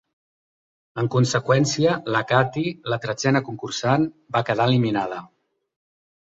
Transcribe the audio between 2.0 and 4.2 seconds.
la Kathy, la tretzena concursant,